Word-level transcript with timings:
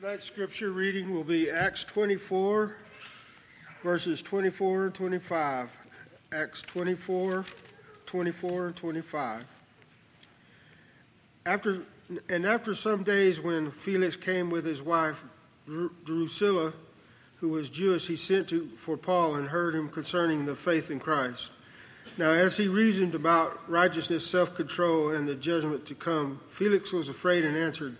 Tonight's 0.00 0.24
scripture 0.24 0.70
reading 0.70 1.14
will 1.14 1.24
be 1.24 1.50
Acts 1.50 1.84
24, 1.84 2.74
verses 3.82 4.22
24 4.22 4.86
and 4.86 4.94
25. 4.94 5.68
Acts 6.32 6.62
24, 6.62 7.44
24 8.06 8.66
and 8.68 8.76
25. 8.76 9.44
After, 11.44 11.82
and 12.30 12.46
after 12.46 12.74
some 12.74 13.02
days, 13.02 13.40
when 13.40 13.72
Felix 13.72 14.16
came 14.16 14.48
with 14.48 14.64
his 14.64 14.80
wife 14.80 15.18
Drusilla, 15.66 16.72
who 17.40 17.50
was 17.50 17.68
Jewish, 17.68 18.06
he 18.06 18.16
sent 18.16 18.48
to, 18.48 18.70
for 18.78 18.96
Paul 18.96 19.34
and 19.34 19.48
heard 19.48 19.74
him 19.74 19.90
concerning 19.90 20.46
the 20.46 20.56
faith 20.56 20.90
in 20.90 20.98
Christ. 20.98 21.52
Now, 22.16 22.30
as 22.30 22.56
he 22.56 22.68
reasoned 22.68 23.14
about 23.14 23.68
righteousness, 23.68 24.26
self 24.26 24.54
control, 24.54 25.10
and 25.10 25.28
the 25.28 25.34
judgment 25.34 25.84
to 25.86 25.94
come, 25.94 26.40
Felix 26.48 26.90
was 26.90 27.10
afraid 27.10 27.44
and 27.44 27.54
answered, 27.54 27.98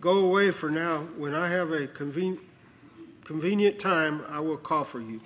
Go 0.00 0.18
away 0.18 0.50
for 0.50 0.70
now. 0.70 1.08
When 1.16 1.34
I 1.34 1.48
have 1.48 1.72
a 1.72 1.86
conven- 1.86 2.38
convenient 3.24 3.78
time, 3.78 4.22
I 4.28 4.40
will 4.40 4.58
call 4.58 4.84
for 4.84 5.00
you. 5.00 5.20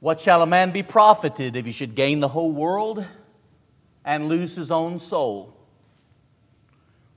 What 0.00 0.20
shall 0.20 0.42
a 0.42 0.46
man 0.46 0.72
be 0.72 0.82
profited 0.82 1.54
if 1.54 1.64
he 1.64 1.70
should 1.70 1.94
gain 1.94 2.18
the 2.18 2.26
whole 2.26 2.50
world 2.50 3.06
and 4.04 4.28
lose 4.28 4.54
his 4.54 4.70
own 4.70 4.98
soul? 4.98 5.56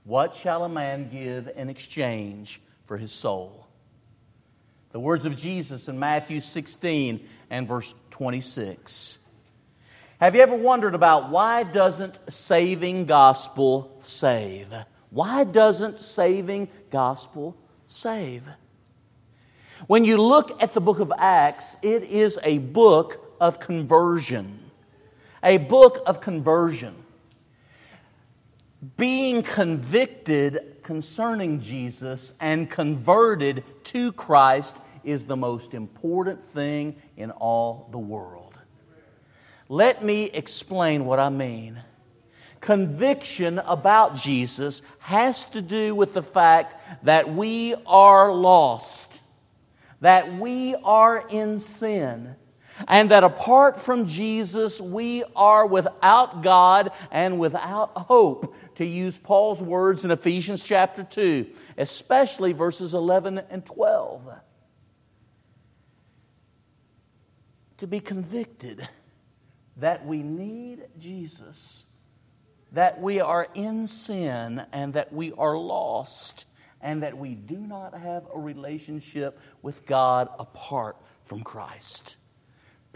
What 0.04 0.36
shall 0.36 0.64
a 0.64 0.68
man 0.68 1.08
give 1.10 1.50
in 1.56 1.68
exchange 1.68 2.60
for 2.86 2.96
his 2.96 3.12
soul? 3.12 3.66
The 4.92 5.00
words 5.00 5.26
of 5.26 5.36
Jesus 5.36 5.88
in 5.88 5.98
Matthew 5.98 6.40
16 6.40 7.26
and 7.50 7.68
verse 7.68 7.94
26. 8.12 9.18
Have 10.20 10.34
you 10.34 10.40
ever 10.40 10.54
wondered 10.54 10.94
about 10.94 11.30
why 11.30 11.64
doesn't 11.64 12.18
saving 12.32 13.04
gospel 13.04 13.98
save? 14.00 14.72
Why 15.10 15.44
doesn't 15.44 15.98
saving 15.98 16.68
gospel 16.90 17.56
save? 17.86 18.48
When 19.86 20.04
you 20.04 20.16
look 20.16 20.62
at 20.62 20.72
the 20.72 20.80
book 20.80 21.00
of 21.00 21.12
Acts, 21.18 21.76
it 21.82 22.04
is 22.04 22.38
a 22.42 22.58
book 22.58 23.36
of 23.40 23.60
conversion 23.60 24.65
a 25.46 25.58
book 25.58 26.02
of 26.06 26.20
conversion. 26.20 26.92
Being 28.96 29.44
convicted 29.44 30.78
concerning 30.82 31.60
Jesus 31.60 32.32
and 32.40 32.68
converted 32.68 33.62
to 33.84 34.10
Christ 34.10 34.76
is 35.04 35.26
the 35.26 35.36
most 35.36 35.72
important 35.72 36.44
thing 36.44 36.96
in 37.16 37.30
all 37.30 37.88
the 37.92 37.98
world. 37.98 38.58
Let 39.68 40.02
me 40.02 40.24
explain 40.24 41.04
what 41.04 41.20
I 41.20 41.28
mean. 41.28 41.80
Conviction 42.60 43.60
about 43.60 44.16
Jesus 44.16 44.82
has 44.98 45.46
to 45.46 45.62
do 45.62 45.94
with 45.94 46.12
the 46.12 46.24
fact 46.24 47.04
that 47.04 47.32
we 47.32 47.76
are 47.86 48.32
lost, 48.32 49.22
that 50.00 50.36
we 50.38 50.74
are 50.74 51.24
in 51.28 51.60
sin 51.60 52.34
and 52.88 53.10
that 53.10 53.24
apart 53.24 53.80
from 53.80 54.06
Jesus, 54.06 54.80
we 54.80 55.24
are 55.34 55.66
without 55.66 56.42
God 56.42 56.90
and 57.10 57.38
without 57.38 57.92
hope, 57.96 58.54
to 58.76 58.84
use 58.84 59.18
Paul's 59.18 59.62
words 59.62 60.04
in 60.04 60.10
Ephesians 60.10 60.62
chapter 60.62 61.02
2, 61.02 61.46
especially 61.78 62.52
verses 62.52 62.94
11 62.94 63.40
and 63.50 63.64
12. 63.64 64.28
To 67.78 67.86
be 67.86 68.00
convicted 68.00 68.86
that 69.78 70.06
we 70.06 70.22
need 70.22 70.86
Jesus, 70.98 71.84
that 72.72 73.00
we 73.00 73.20
are 73.20 73.48
in 73.54 73.86
sin, 73.86 74.64
and 74.72 74.94
that 74.94 75.12
we 75.12 75.32
are 75.32 75.56
lost, 75.56 76.46
and 76.80 77.02
that 77.02 77.16
we 77.16 77.34
do 77.34 77.58
not 77.58 77.94
have 77.98 78.26
a 78.34 78.38
relationship 78.38 79.38
with 79.62 79.84
God 79.86 80.28
apart 80.38 80.96
from 81.24 81.42
Christ. 81.42 82.16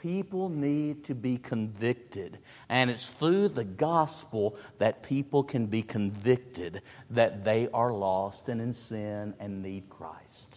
People 0.01 0.49
need 0.49 1.05
to 1.05 1.15
be 1.15 1.37
convicted. 1.37 2.39
And 2.71 2.89
it's 2.89 3.09
through 3.09 3.49
the 3.49 3.65
gospel 3.65 4.57
that 4.79 5.03
people 5.03 5.43
can 5.45 5.67
be 5.67 5.83
convicted 5.83 6.81
that 7.11 7.45
they 7.45 7.69
are 7.75 7.93
lost 7.93 8.49
and 8.49 8.63
in 8.63 8.73
sin 8.73 9.35
and 9.39 9.63
need 9.63 9.91
Christ. 9.91 10.57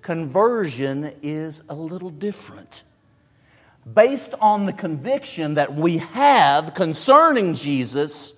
Conversion 0.00 1.12
is 1.22 1.62
a 1.68 1.74
little 1.74 2.10
different. 2.10 2.82
Based 3.94 4.34
on 4.40 4.66
the 4.66 4.72
conviction 4.72 5.54
that 5.54 5.72
we 5.76 5.98
have 5.98 6.74
concerning 6.74 7.54
Jesus, 7.54 8.34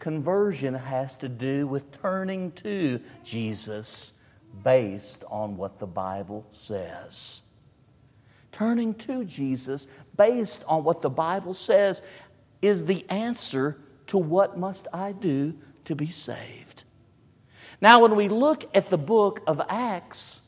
conversion 0.00 0.74
has 0.74 1.14
to 1.16 1.28
do 1.28 1.68
with 1.68 2.02
turning 2.02 2.50
to 2.52 3.00
Jesus 3.22 4.10
based 4.64 5.22
on 5.28 5.56
what 5.56 5.78
the 5.78 5.86
Bible 5.86 6.44
says 6.50 7.42
turning 8.54 8.94
to 8.94 9.24
Jesus 9.24 9.88
based 10.16 10.62
on 10.68 10.84
what 10.84 11.02
the 11.02 11.10
Bible 11.10 11.54
says 11.54 12.02
is 12.62 12.86
the 12.86 13.04
answer 13.10 13.76
to 14.06 14.16
what 14.16 14.56
must 14.56 14.86
I 14.92 15.10
do 15.10 15.54
to 15.86 15.96
be 15.96 16.06
saved. 16.06 16.84
Now, 17.80 18.00
when 18.00 18.14
we 18.14 18.28
look 18.28 18.64
at 18.72 18.90
the 18.90 18.98
book 18.98 19.42
of 19.48 19.60
Acts, 19.68 20.40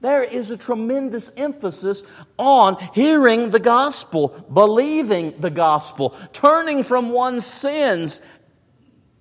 there 0.00 0.22
is 0.22 0.50
a 0.50 0.56
tremendous 0.56 1.30
emphasis 1.36 2.02
on 2.38 2.76
hearing 2.94 3.50
the 3.50 3.60
gospel, 3.60 4.28
believing 4.50 5.34
the 5.38 5.50
gospel, 5.50 6.16
turning 6.32 6.82
from 6.82 7.10
one's 7.10 7.44
sins 7.44 8.22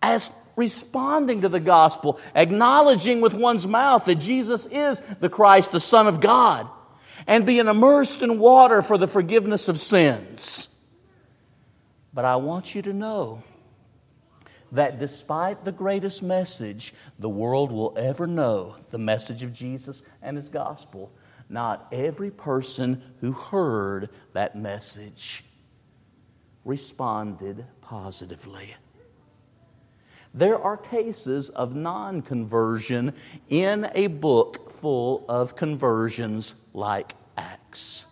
as 0.02 0.32
responding 0.56 1.42
to 1.42 1.50
the 1.50 1.60
gospel, 1.60 2.22
acknowledging 2.36 3.20
with 3.20 3.34
one's 3.34 3.68
mouth 3.68 4.06
that 4.06 4.16
Jesus 4.16 4.66
is 4.68 5.02
the 5.20 5.30
Christ, 5.30 5.74
the 5.74 5.80
Son 5.82 6.08
of 6.08 6.22
God 6.22 6.70
and 7.28 7.46
being 7.46 7.68
immersed 7.68 8.22
in 8.22 8.40
water 8.40 8.82
for 8.82 8.98
the 8.98 9.08
forgiveness 9.08 9.68
of 9.68 9.80
sins. 9.80 10.68
But 12.14 12.26
I 12.26 12.36
want 12.36 12.76
you 12.76 12.82
to 12.84 12.94
know 12.94 13.42
that 14.72 15.00
despite 15.00 15.66
the 15.66 15.72
greatest 15.72 16.24
message 16.24 16.94
the 17.20 17.30
world 17.30 17.72
will 17.72 17.94
ever 17.98 18.28
know, 18.28 18.76
the 18.90 18.98
message 18.98 19.44
of 19.44 19.54
Jesus 19.54 20.04
and 20.22 20.36
His 20.36 20.50
gospel, 20.50 21.12
not 21.50 21.88
every 21.92 22.32
person 22.32 23.02
who 23.22 23.32
heard 23.32 24.10
that 24.34 24.56
message 24.56 25.46
responded 26.66 27.66
positively. 27.82 28.76
There 30.34 30.58
are 30.60 30.78
cases 30.78 31.50
of 31.50 31.76
non 31.76 32.24
conversion 32.24 33.14
in 33.50 33.92
a 33.94 34.08
book 34.08 34.74
full 34.74 35.26
of 35.30 35.56
conversions 35.56 36.56
like 36.74 37.14
Acts. 37.38 38.06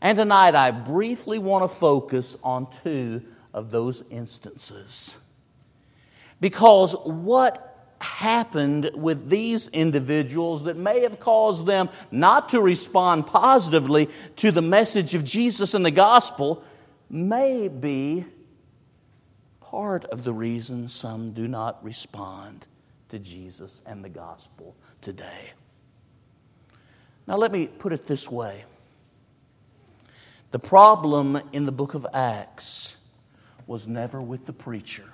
And 0.00 0.18
tonight 0.18 0.54
I 0.54 0.70
briefly 0.70 1.38
want 1.38 1.64
to 1.64 1.68
focus 1.68 2.36
on 2.42 2.68
two 2.82 3.22
of 3.52 3.70
those 3.70 4.02
instances. 4.10 5.16
Because 6.40 6.94
what 7.04 7.94
happened 7.98 8.90
with 8.94 9.30
these 9.30 9.68
individuals 9.68 10.64
that 10.64 10.76
may 10.76 11.00
have 11.00 11.18
caused 11.18 11.64
them 11.66 11.88
not 12.10 12.50
to 12.50 12.60
respond 12.60 13.26
positively 13.26 14.08
to 14.36 14.52
the 14.52 14.62
message 14.62 15.14
of 15.14 15.24
Jesus 15.24 15.72
and 15.72 15.84
the 15.84 15.90
gospel 15.90 16.62
may 17.08 17.68
be 17.68 18.24
part 19.60 20.04
of 20.06 20.24
the 20.24 20.32
reason 20.32 20.88
some 20.88 21.32
do 21.32 21.48
not 21.48 21.82
respond 21.82 22.66
to 23.08 23.18
Jesus 23.18 23.80
and 23.86 24.04
the 24.04 24.08
gospel 24.08 24.76
today. 25.00 25.52
Now, 27.26 27.36
let 27.36 27.50
me 27.50 27.66
put 27.66 27.92
it 27.92 28.06
this 28.06 28.30
way 28.30 28.64
the 30.52 30.58
problem 30.58 31.38
in 31.52 31.66
the 31.66 31.72
book 31.72 31.94
of 31.94 32.06
Acts 32.12 32.96
was 33.66 33.86
never 33.86 34.22
with 34.22 34.46
the 34.46 34.52
preacher. 34.52 35.04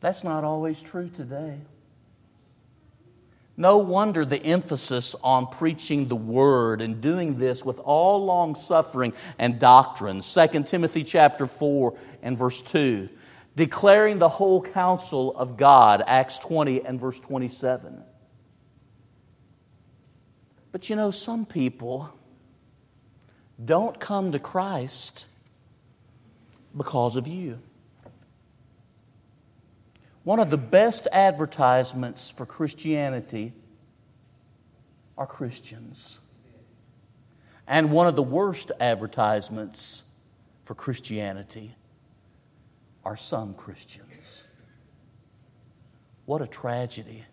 That's 0.00 0.24
not 0.24 0.44
always 0.44 0.80
true 0.80 1.08
today. 1.08 1.58
No 3.58 3.78
wonder 3.78 4.24
the 4.24 4.42
emphasis 4.42 5.14
on 5.22 5.46
preaching 5.46 6.08
the 6.08 6.16
word 6.16 6.82
and 6.82 7.00
doing 7.00 7.38
this 7.38 7.64
with 7.64 7.78
all 7.78 8.24
long 8.24 8.54
suffering 8.54 9.14
and 9.38 9.58
doctrine. 9.58 10.20
2 10.20 10.62
Timothy 10.64 11.04
chapter 11.04 11.46
4 11.46 11.96
and 12.22 12.36
verse 12.36 12.60
2. 12.60 13.08
Declaring 13.56 14.18
the 14.18 14.28
whole 14.28 14.60
counsel 14.60 15.34
of 15.36 15.56
God, 15.56 16.02
Acts 16.06 16.38
20 16.38 16.84
and 16.84 17.00
verse 17.00 17.18
27. 17.20 18.02
But 20.76 20.90
you 20.90 20.96
know, 20.96 21.10
some 21.10 21.46
people 21.46 22.10
don't 23.64 23.98
come 23.98 24.32
to 24.32 24.38
Christ 24.38 25.26
because 26.76 27.16
of 27.16 27.26
you. 27.26 27.60
One 30.22 30.38
of 30.38 30.50
the 30.50 30.58
best 30.58 31.08
advertisements 31.10 32.28
for 32.28 32.44
Christianity 32.44 33.54
are 35.16 35.26
Christians. 35.26 36.18
And 37.66 37.90
one 37.90 38.06
of 38.06 38.14
the 38.14 38.22
worst 38.22 38.70
advertisements 38.78 40.02
for 40.66 40.74
Christianity 40.74 41.74
are 43.02 43.16
some 43.16 43.54
Christians. 43.54 44.44
What 46.26 46.42
a 46.42 46.46
tragedy. 46.46 47.24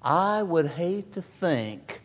I 0.00 0.44
would 0.44 0.68
hate 0.68 1.14
to 1.14 1.22
think 1.22 2.02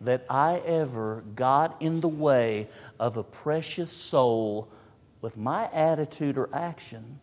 that 0.00 0.26
I 0.28 0.58
ever 0.58 1.24
got 1.34 1.80
in 1.80 2.00
the 2.00 2.08
way 2.08 2.68
of 3.00 3.16
a 3.16 3.22
precious 3.22 3.90
soul 3.92 4.68
with 5.20 5.36
my 5.36 5.70
attitude 5.72 6.36
or 6.36 6.48
action. 6.52 7.20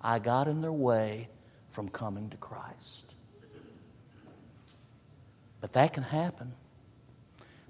I 0.00 0.18
got 0.18 0.48
in 0.48 0.62
their 0.62 0.72
way 0.72 1.28
from 1.70 1.88
coming 1.88 2.30
to 2.30 2.36
Christ. 2.36 3.14
But 5.60 5.72
that 5.74 5.92
can 5.92 6.04
happen. 6.04 6.52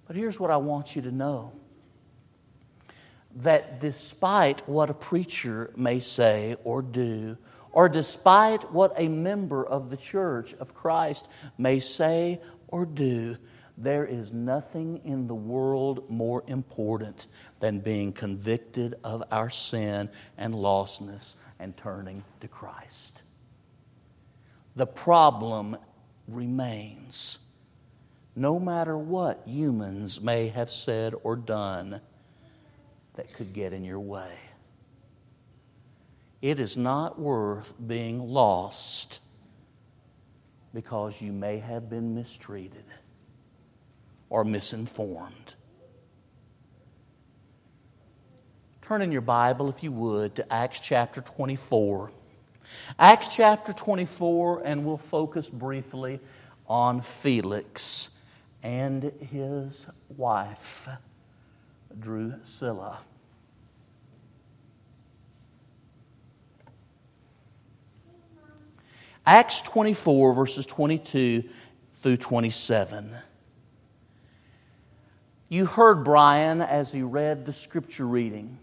But 0.06 0.16
here's 0.16 0.38
what 0.38 0.50
I 0.50 0.56
want 0.56 0.96
you 0.96 1.02
to 1.02 1.12
know 1.12 1.52
that 3.36 3.80
despite 3.80 4.66
what 4.68 4.90
a 4.90 4.94
preacher 4.94 5.70
may 5.76 5.98
say 5.98 6.56
or 6.64 6.82
do, 6.82 7.36
or 7.72 7.88
despite 7.88 8.72
what 8.72 8.92
a 8.96 9.08
member 9.08 9.64
of 9.64 9.90
the 9.90 9.96
church 9.96 10.54
of 10.54 10.74
Christ 10.74 11.28
may 11.56 11.78
say 11.78 12.40
or 12.68 12.86
do, 12.86 13.36
there 13.80 14.04
is 14.04 14.32
nothing 14.32 15.00
in 15.04 15.28
the 15.28 15.34
world 15.34 16.10
more 16.10 16.42
important 16.48 17.28
than 17.60 17.78
being 17.78 18.12
convicted 18.12 18.96
of 19.04 19.22
our 19.30 19.48
sin 19.48 20.10
and 20.36 20.52
lostness 20.52 21.34
and 21.60 21.76
turning 21.76 22.24
to 22.40 22.48
Christ. 22.48 23.22
The 24.74 24.86
problem 24.86 25.76
remains. 26.26 27.38
No 28.34 28.58
matter 28.58 28.98
what 28.98 29.42
humans 29.46 30.20
may 30.20 30.48
have 30.48 30.70
said 30.70 31.14
or 31.22 31.36
done 31.36 32.00
that 33.14 33.32
could 33.34 33.52
get 33.52 33.72
in 33.72 33.84
your 33.84 34.00
way, 34.00 34.32
it 36.42 36.58
is 36.58 36.76
not 36.76 37.18
worth 37.18 37.72
being 37.84 38.20
lost 38.20 39.20
because 40.74 41.20
you 41.20 41.32
may 41.32 41.58
have 41.58 41.88
been 41.88 42.14
mistreated 42.14 42.84
or 44.30 44.44
misinformed. 44.44 45.54
Turn 48.82 49.02
in 49.02 49.12
your 49.12 49.20
Bible, 49.20 49.68
if 49.68 49.82
you 49.82 49.92
would, 49.92 50.36
to 50.36 50.52
Acts 50.52 50.80
chapter 50.80 51.20
24. 51.20 52.10
Acts 52.98 53.28
chapter 53.28 53.72
24, 53.72 54.62
and 54.64 54.84
we'll 54.84 54.96
focus 54.96 55.50
briefly 55.50 56.20
on 56.66 57.00
Felix 57.00 58.10
and 58.62 59.12
his 59.30 59.86
wife, 60.16 60.88
Drusilla. 61.98 62.98
Acts 69.26 69.60
24, 69.60 70.32
verses 70.32 70.64
22 70.64 71.44
through 71.96 72.16
27. 72.16 73.14
You 75.48 75.66
heard 75.66 76.04
Brian 76.04 76.60
as 76.60 76.92
he 76.92 77.02
read 77.02 77.46
the 77.46 77.52
scripture 77.52 78.06
reading. 78.06 78.58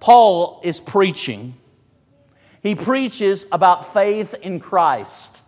Paul 0.00 0.60
is 0.64 0.80
preaching. 0.80 1.54
He 2.62 2.74
preaches 2.74 3.46
about 3.52 3.92
faith 3.92 4.34
in 4.34 4.60
Christ. 4.60 5.44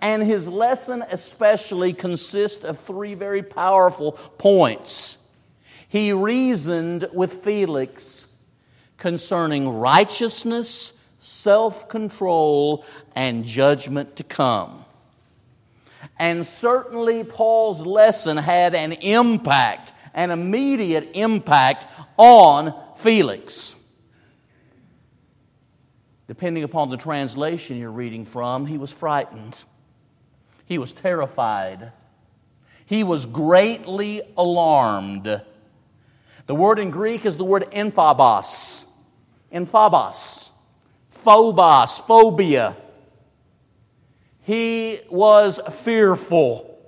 And 0.00 0.22
his 0.22 0.48
lesson 0.48 1.04
especially 1.10 1.92
consists 1.92 2.64
of 2.64 2.78
three 2.78 3.14
very 3.14 3.42
powerful 3.42 4.12
points. 4.12 5.16
He 5.88 6.12
reasoned 6.12 7.08
with 7.12 7.44
Felix 7.44 8.26
concerning 8.98 9.68
righteousness, 9.68 10.92
self 11.18 11.88
control, 11.88 12.84
and 13.14 13.44
judgment 13.44 14.16
to 14.16 14.24
come. 14.24 14.84
And 16.18 16.46
certainly, 16.46 17.24
Paul's 17.24 17.80
lesson 17.80 18.36
had 18.36 18.74
an 18.74 18.92
impact, 18.92 19.92
an 20.14 20.30
immediate 20.30 21.10
impact 21.14 21.86
on 22.16 22.74
Felix. 22.96 23.74
Depending 26.26 26.62
upon 26.62 26.90
the 26.90 26.96
translation 26.96 27.78
you're 27.78 27.90
reading 27.90 28.24
from, 28.24 28.66
he 28.66 28.76
was 28.76 28.92
frightened. 28.92 29.64
He 30.66 30.76
was 30.78 30.92
terrified. 30.92 31.92
He 32.84 33.02
was 33.02 33.24
greatly 33.24 34.22
alarmed. 34.36 35.42
The 36.46 36.54
word 36.54 36.78
in 36.78 36.90
Greek 36.90 37.24
is 37.24 37.36
the 37.36 37.44
word 37.44 37.70
emphobos. 37.72 38.84
Emphobos. 39.52 40.50
Phobos. 41.10 41.98
Phobia. 41.98 42.76
He 44.48 45.00
was 45.10 45.60
fearful 45.82 46.80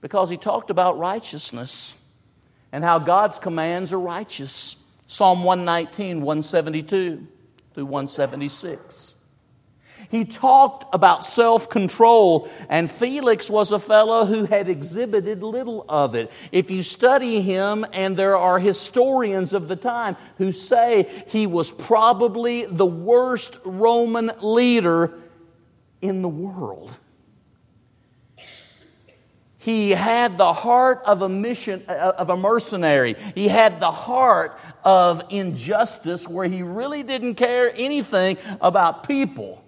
because 0.00 0.30
he 0.30 0.36
talked 0.36 0.70
about 0.70 1.00
righteousness 1.00 1.96
and 2.70 2.84
how 2.84 3.00
God's 3.00 3.40
commands 3.40 3.92
are 3.92 3.98
righteous. 3.98 4.76
Psalm 5.08 5.42
119, 5.42 6.18
172 6.18 7.26
through 7.74 7.86
176. 7.86 9.16
He 10.10 10.24
talked 10.24 10.94
about 10.94 11.24
self 11.24 11.68
control, 11.68 12.48
and 12.68 12.88
Felix 12.88 13.50
was 13.50 13.72
a 13.72 13.80
fellow 13.80 14.26
who 14.26 14.44
had 14.44 14.68
exhibited 14.68 15.42
little 15.42 15.84
of 15.88 16.14
it. 16.14 16.30
If 16.52 16.70
you 16.70 16.84
study 16.84 17.40
him, 17.40 17.84
and 17.92 18.16
there 18.16 18.36
are 18.36 18.60
historians 18.60 19.52
of 19.52 19.66
the 19.66 19.74
time 19.74 20.16
who 20.38 20.52
say 20.52 21.24
he 21.26 21.48
was 21.48 21.72
probably 21.72 22.64
the 22.64 22.86
worst 22.86 23.58
Roman 23.64 24.30
leader 24.40 25.18
in 26.04 26.20
the 26.20 26.28
world. 26.28 26.90
He 29.56 29.92
had 29.92 30.36
the 30.36 30.52
heart 30.52 31.00
of 31.06 31.22
a 31.22 31.28
mission 31.30 31.84
uh, 31.88 32.12
of 32.18 32.28
a 32.28 32.36
mercenary. 32.36 33.16
He 33.34 33.48
had 33.48 33.80
the 33.80 33.90
heart 33.90 34.58
of 34.84 35.22
injustice 35.30 36.28
where 36.28 36.46
he 36.46 36.62
really 36.62 37.02
didn't 37.02 37.36
care 37.36 37.72
anything 37.74 38.36
about 38.60 39.08
people. 39.08 39.64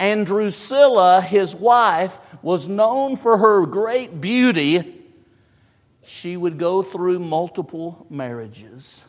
And 0.00 0.26
Drusilla, 0.26 1.20
his 1.20 1.54
wife, 1.54 2.18
was 2.42 2.66
known 2.66 3.14
for 3.14 3.38
her 3.38 3.64
great 3.64 4.20
beauty. 4.20 5.02
She 6.04 6.36
would 6.36 6.58
go 6.58 6.82
through 6.82 7.20
multiple 7.20 8.08
marriages. 8.10 9.04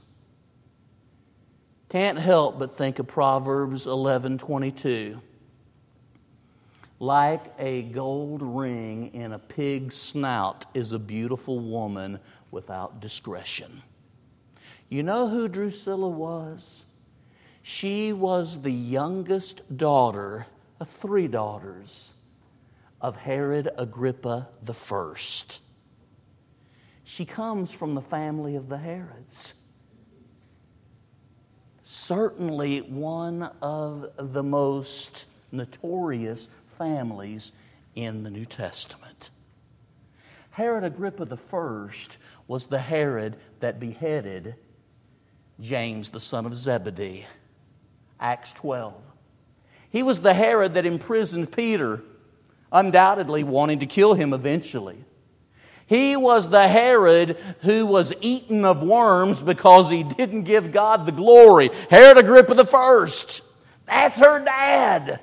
Can't 1.89 2.17
help 2.17 2.57
but 2.57 2.77
think 2.77 2.99
of 2.99 3.07
Proverbs 3.07 3.85
11:22. 3.85 5.21
Like 6.99 7.53
a 7.59 7.83
gold 7.83 8.41
ring 8.41 9.13
in 9.13 9.33
a 9.33 9.39
pig's 9.39 9.95
snout 9.95 10.65
is 10.73 10.93
a 10.93 10.99
beautiful 10.99 11.59
woman 11.59 12.19
without 12.51 13.01
discretion. 13.01 13.83
You 14.89 15.03
know 15.03 15.27
who 15.27 15.47
Drusilla 15.47 16.07
was? 16.07 16.85
She 17.61 18.13
was 18.13 18.61
the 18.61 18.71
youngest 18.71 19.77
daughter 19.77 20.47
of 20.79 20.89
three 20.89 21.27
daughters 21.27 22.13
of 23.01 23.15
Herod 23.15 23.69
Agrippa 23.77 24.47
the 24.63 24.73
First. 24.73 25.61
She 27.03 27.25
comes 27.25 27.71
from 27.71 27.93
the 27.93 28.01
family 28.01 28.55
of 28.55 28.69
the 28.69 28.77
Herods 28.77 29.53
certainly 32.05 32.81
one 32.81 33.49
of 33.63 34.11
the 34.17 34.43
most 34.43 35.25
notorious 35.51 36.47
families 36.77 37.51
in 37.95 38.23
the 38.23 38.29
New 38.29 38.45
Testament. 38.45 39.31
Herod 40.51 40.83
Agrippa 40.83 41.27
I 41.51 41.89
was 42.47 42.67
the 42.67 42.77
Herod 42.77 43.37
that 43.59 43.79
beheaded 43.79 44.55
James, 45.59 46.11
the 46.11 46.19
son 46.19 46.45
of 46.45 46.53
Zebedee. 46.53 47.25
Acts 48.19 48.53
12. 48.53 48.93
He 49.89 50.03
was 50.03 50.21
the 50.21 50.35
Herod 50.35 50.75
that 50.75 50.85
imprisoned 50.85 51.51
Peter, 51.51 52.03
undoubtedly 52.71 53.43
wanting 53.43 53.79
to 53.79 53.87
kill 53.87 54.13
him 54.13 54.31
eventually. 54.31 55.03
He 55.87 56.15
was 56.15 56.49
the 56.49 56.67
Herod 56.67 57.37
who 57.61 57.85
was 57.85 58.11
eaten 58.19 58.65
of 58.65 58.81
worms 58.81 59.41
because 59.41 59.89
he 59.89 60.03
didn't 60.03 60.43
give 60.43 60.71
God 60.71 61.05
the 61.05 61.11
glory. 61.11 61.69
Herod 61.89 62.17
Agrippa 62.17 62.55
the 62.55 62.65
first. 62.65 63.43
That's 63.85 64.17
her 64.19 64.43
dad. 64.43 65.19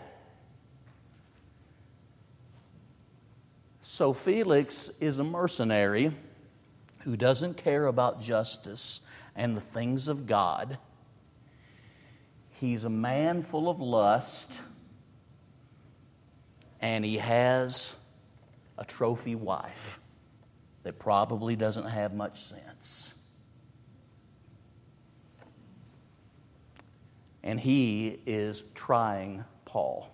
So 3.81 4.12
Felix 4.12 4.90
is 5.00 5.19
a 5.19 5.25
mercenary 5.25 6.12
who 7.00 7.16
doesn't 7.16 7.54
care 7.57 7.87
about 7.87 8.23
justice 8.23 9.00
and 9.35 9.57
the 9.57 9.61
things 9.61 10.07
of 10.07 10.26
God. 10.28 10.78
He's 12.52 12.85
a 12.85 12.90
man 12.90 13.42
full 13.42 13.69
of 13.69 13.81
lust, 13.81 14.61
and 16.81 17.04
he 17.04 17.19
has 17.19 17.97
a 18.78 18.85
trophy 18.85 19.35
wife 19.35 19.99
that 20.83 20.99
probably 20.99 21.57
doesn't 21.57 21.87
have 21.87 22.12
much 22.15 22.43
sense. 22.43 23.15
And 27.43 27.59
he 27.59 28.21
is 28.27 28.62
trying 28.75 29.45
Paul. 29.65 30.09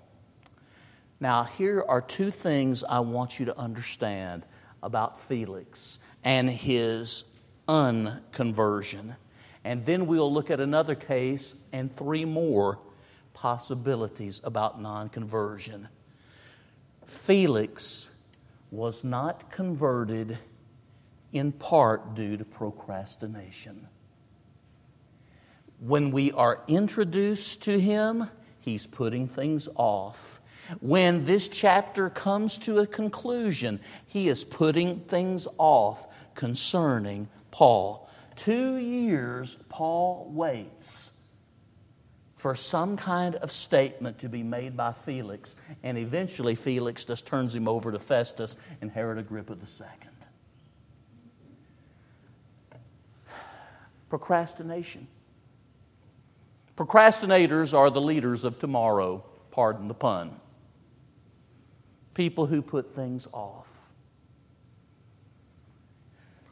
Now, 1.21 1.45
here 1.45 1.85
are 1.87 2.01
two 2.01 2.31
things 2.31 2.85
I 2.85 3.01
want 3.01 3.39
you 3.39 3.47
to 3.47 3.59
understand 3.59 4.45
about 4.83 5.21
Felix 5.21 5.99
and 6.23 6.49
his 6.49 7.25
unconversion. 7.69 9.17
And 9.65 9.85
then 9.85 10.07
we'll 10.07 10.33
look 10.33 10.51
at 10.51 10.61
another 10.61 10.95
case 10.95 11.55
and 11.73 11.95
three 11.95 12.25
more 12.25 12.79
possibilities 13.35 14.41
about 14.45 14.81
non 14.81 15.09
conversion. 15.09 15.89
Felix 17.05 18.09
was 18.71 19.03
not 19.03 19.51
converted 19.51 20.39
in 21.33 21.53
part 21.53 22.15
due 22.15 22.37
to 22.37 22.45
procrastination. 22.45 23.87
When 25.81 26.11
we 26.11 26.33
are 26.33 26.63
introduced 26.67 27.63
to 27.63 27.79
him, 27.79 28.29
he's 28.61 28.87
putting 28.87 29.29
things 29.29 29.69
off. 29.77 30.41
When 30.81 31.25
this 31.25 31.49
chapter 31.49 32.11
comes 32.11 32.59
to 32.59 32.79
a 32.79 32.87
conclusion, 32.87 33.81
he 34.07 34.29
is 34.29 34.45
putting 34.45 35.01
things 35.01 35.47
off 35.57 36.07
concerning 36.35 37.29
Paul. 37.51 38.09
Two 38.37 38.77
years, 38.77 39.57
Paul 39.69 40.31
waits 40.33 41.13
for 42.37 42.55
some 42.55 42.97
kind 42.97 43.35
of 43.37 43.51
statement 43.51 44.19
to 44.19 44.29
be 44.29 44.43
made 44.45 44.77
by 44.77 44.93
Felix, 44.93 45.57
and 45.83 45.99
eventually 45.99 46.55
Felix 46.55 47.05
just 47.05 47.27
turns 47.27 47.55
him 47.55 47.67
over 47.67 47.91
to 47.91 47.99
Festus 47.99 48.57
and 48.81 48.91
Herod 48.91 49.19
Agrippa 49.19 49.55
II. 49.55 50.08
Procrastination. 54.09 55.07
Procrastinators 56.77 57.75
are 57.75 57.91
the 57.91 58.01
leaders 58.01 58.45
of 58.45 58.59
tomorrow, 58.59 59.25
pardon 59.51 59.89
the 59.89 59.95
pun. 59.95 60.41
People 62.15 62.47
who 62.47 62.63
put 62.63 62.95
things 62.95 63.27
off. 63.33 63.91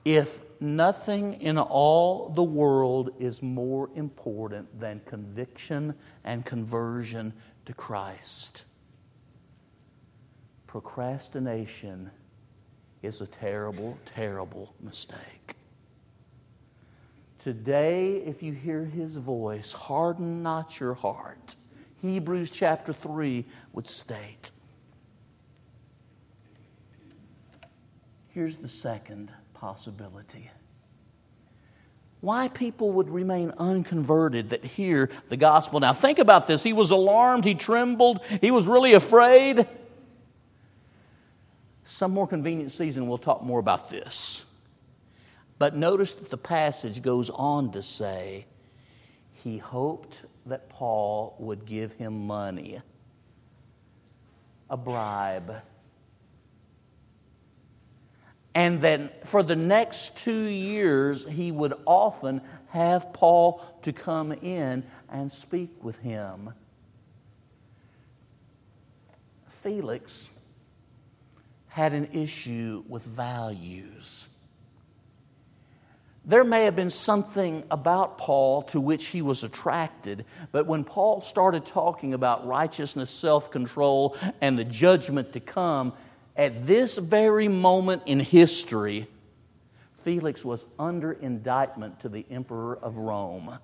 If 0.05 0.41
nothing 0.61 1.41
in 1.41 1.59
all 1.59 2.29
the 2.29 2.43
world 2.43 3.11
is 3.19 3.43
more 3.43 3.91
important 3.95 4.79
than 4.79 5.01
conviction 5.05 5.95
and 6.25 6.45
conversion 6.45 7.33
to 7.65 7.73
Christ. 7.73 8.67
Procrastination 10.67 12.11
is 13.03 13.21
a 13.21 13.27
terrible, 13.27 13.99
terrible 14.05 14.75
mistake. 14.81 15.57
Today, 17.47 18.25
if 18.27 18.43
you 18.43 18.53
hear 18.53 18.85
his 18.85 19.15
voice, 19.15 19.71
harden 19.71 20.43
not 20.43 20.81
your 20.81 20.95
heart. 20.95 21.55
Hebrews 22.03 22.51
chapter 22.51 22.93
3 22.93 23.45
would 23.73 23.87
state. 23.87 24.51
Here's 28.31 28.57
the 28.57 28.69
second 28.69 29.31
possibility. 29.55 30.51
Why 32.21 32.49
people 32.49 32.91
would 32.91 33.11
remain 33.11 33.53
unconverted 33.59 34.51
that 34.51 34.65
hear 34.65 35.09
the 35.29 35.37
gospel. 35.37 35.79
Now, 35.79 35.93
think 35.93 36.19
about 36.19 36.49
this. 36.49 36.65
He 36.65 36.73
was 36.73 36.91
alarmed, 36.91 37.45
he 37.45 37.55
trembled, 37.55 38.25
he 38.41 38.51
was 38.51 38.67
really 38.67 38.95
afraid. 38.95 39.69
Some 41.85 42.11
more 42.11 42.27
convenient 42.27 42.73
season, 42.73 43.07
we'll 43.07 43.19
talk 43.19 43.45
more 43.45 43.61
about 43.61 43.89
this. 43.89 44.45
But 45.59 45.75
notice 45.75 46.15
that 46.15 46.31
the 46.31 46.37
passage 46.37 47.03
goes 47.03 47.31
on 47.31 47.73
to 47.73 47.83
say 47.83 48.47
he 49.33 49.59
hoped 49.59 50.23
that 50.47 50.69
Paul 50.69 51.35
would 51.39 51.65
give 51.65 51.93
him 51.93 52.27
money, 52.27 52.81
a 54.69 54.77
bribe 54.77 55.63
and 58.57 58.81
then 58.81 59.11
for 59.23 59.43
the 59.43 59.55
next 59.55 60.17
two 60.17 60.47
years, 60.47 61.27
he 61.27 61.53
would 61.53 61.75
often 61.85 62.41
have 62.69 63.13
Paul 63.13 63.63
to 63.83 63.93
come 63.93 64.33
in 64.33 64.83
and 65.11 65.31
speak 65.31 65.85
with 65.85 65.99
him. 65.99 66.55
Felix 69.61 70.31
had 71.69 71.93
an 71.93 72.09
issue 72.15 72.83
with 72.89 73.05
values. 73.05 74.27
There 76.29 76.43
may 76.43 76.65
have 76.65 76.75
been 76.75 76.91
something 76.91 77.63
about 77.71 78.19
Paul 78.19 78.63
to 78.63 78.81
which 78.81 79.07
he 79.07 79.23
was 79.23 79.45
attracted, 79.45 80.25
but 80.51 80.67
when 80.67 80.83
Paul 80.83 81.21
started 81.21 81.65
talking 81.65 82.15
about 82.15 82.45
righteousness, 82.49 83.11
self 83.11 83.53
control, 83.53 84.17
and 84.41 84.59
the 84.59 84.65
judgment 84.65 85.35
to 85.35 85.41
come, 85.41 85.93
at 86.35 86.67
this 86.67 86.99
very 86.99 87.47
moment 87.47 88.03
in 88.07 88.19
history, 88.19 89.07
Felix 90.03 90.45
was 90.45 90.67
under 90.81 91.13
indictment 91.13 92.01
to 92.01 92.09
the 92.09 92.27
emperor 92.29 92.77
of 92.77 92.97
Rome. 92.97 93.59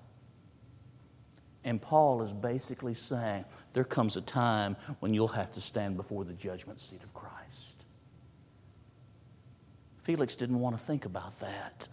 And 1.65 1.81
Paul 1.81 2.21
is 2.23 2.31
basically 2.31 2.93
saying 2.93 3.43
there 3.73 3.83
comes 3.83 4.15
a 4.15 4.21
time 4.21 4.77
when 5.01 5.13
you'll 5.13 5.27
have 5.29 5.51
to 5.53 5.61
stand 5.61 5.97
before 5.97 6.23
the 6.23 6.33
judgment 6.33 6.79
seat 6.79 7.03
of 7.03 7.13
Christ. 7.13 7.33
Felix 10.03 10.35
didn't 10.35 10.59
want 10.59 10.77
to 10.77 10.83
think 10.83 11.05
about 11.05 11.39
that. 11.39 11.89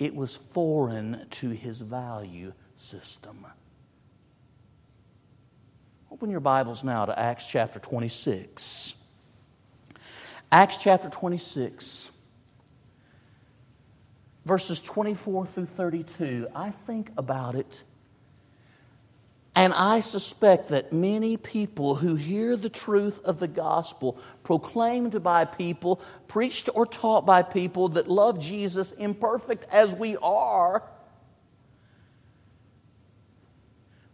It 0.00 0.16
was 0.16 0.38
foreign 0.38 1.26
to 1.32 1.50
his 1.50 1.82
value 1.82 2.54
system. 2.74 3.46
Open 6.10 6.30
your 6.30 6.40
Bibles 6.40 6.82
now 6.82 7.04
to 7.04 7.16
Acts 7.16 7.46
chapter 7.46 7.78
26. 7.78 8.94
Acts 10.50 10.78
chapter 10.78 11.10
26, 11.10 12.10
verses 14.46 14.80
24 14.80 15.46
through 15.46 15.66
32. 15.66 16.48
I 16.56 16.70
think 16.70 17.10
about 17.18 17.54
it, 17.54 17.84
and 19.60 19.74
I 19.74 20.00
suspect 20.00 20.68
that 20.68 20.90
many 20.90 21.36
people 21.36 21.96
who 21.96 22.14
hear 22.14 22.56
the 22.56 22.70
truth 22.70 23.22
of 23.26 23.40
the 23.40 23.46
gospel 23.46 24.18
proclaimed 24.42 25.22
by 25.22 25.44
people, 25.44 26.00
preached 26.28 26.70
or 26.74 26.86
taught 26.86 27.26
by 27.26 27.42
people 27.42 27.90
that 27.90 28.08
love 28.08 28.40
Jesus, 28.40 28.92
imperfect 28.92 29.66
as 29.70 29.94
we 29.94 30.16
are, 30.22 30.82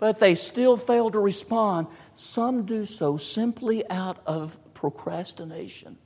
but 0.00 0.18
they 0.18 0.34
still 0.34 0.76
fail 0.76 1.12
to 1.12 1.20
respond. 1.20 1.86
Some 2.16 2.66
do 2.66 2.84
so 2.84 3.16
simply 3.16 3.88
out 3.88 4.18
of 4.26 4.58
procrastination 4.74 5.96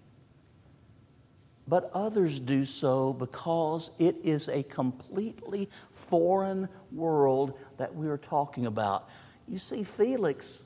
but 1.66 1.88
others 1.94 2.40
do 2.40 2.64
so 2.64 3.12
because 3.12 3.92
it 4.00 4.16
is 4.25 4.49
a 4.49 4.64
completely 4.64 5.70
foreign 5.92 6.68
world 6.90 7.56
that 7.78 7.94
we 7.94 8.09
are 8.09 8.18
talking 8.18 8.66
about. 8.66 9.09
You 9.50 9.59
see, 9.59 9.83
Felix, 9.83 10.62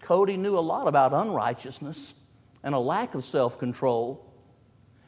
Cody 0.00 0.36
knew 0.36 0.56
a 0.56 0.60
lot 0.60 0.86
about 0.86 1.12
unrighteousness 1.12 2.14
and 2.62 2.72
a 2.72 2.78
lack 2.78 3.16
of 3.16 3.24
self 3.24 3.58
control 3.58 4.32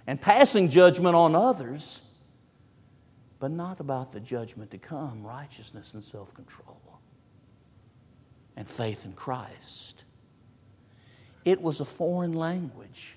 and 0.06 0.20
passing 0.20 0.68
judgment 0.68 1.14
on 1.14 1.36
others, 1.36 2.02
but 3.38 3.52
not 3.52 3.78
about 3.78 4.10
the 4.10 4.18
judgment 4.18 4.72
to 4.72 4.78
come 4.78 5.24
righteousness 5.24 5.94
and 5.94 6.02
self 6.02 6.34
control 6.34 6.80
and 8.56 8.68
faith 8.68 9.04
in 9.04 9.12
Christ. 9.12 10.04
It 11.44 11.62
was 11.62 11.80
a 11.80 11.84
foreign 11.84 12.32
language 12.32 13.16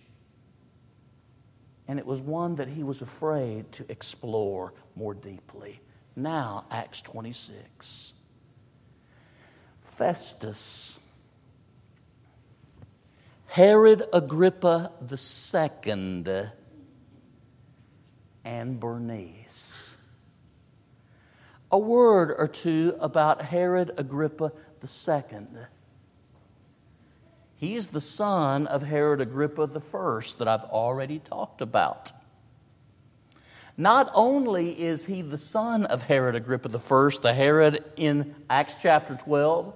and 1.87 1.97
it 1.97 2.05
was 2.05 2.21
one 2.21 2.55
that 2.57 2.67
he 2.67 2.83
was 2.83 3.01
afraid 3.01 3.71
to 3.71 3.85
explore 3.89 4.73
more 4.95 5.15
deeply. 5.15 5.79
Now, 6.15 6.65
Acts 6.69 7.01
26. 7.01 8.13
Festus, 9.97 10.99
Herod 13.47 14.03
Agrippa 14.13 14.91
II, 15.01 16.43
and 18.45 18.79
Bernice. 18.79 19.95
A 21.71 21.79
word 21.79 22.35
or 22.37 22.47
two 22.47 22.95
about 22.99 23.41
Herod 23.41 23.91
Agrippa 23.97 24.51
II. 24.83 25.47
He's 27.55 27.87
the 27.87 27.99
son 27.99 28.67
of 28.67 28.83
Herod 28.83 29.19
Agrippa 29.19 29.63
I 29.63 30.21
that 30.37 30.47
I've 30.47 30.65
already 30.65 31.17
talked 31.17 31.61
about. 31.61 32.11
Not 33.75 34.11
only 34.13 34.79
is 34.79 35.05
he 35.05 35.23
the 35.23 35.37
son 35.39 35.85
of 35.85 36.03
Herod 36.03 36.35
Agrippa 36.35 36.69
I, 36.69 37.09
the 37.21 37.33
Herod 37.33 37.83
in 37.95 38.35
Acts 38.47 38.75
chapter 38.79 39.15
12, 39.15 39.73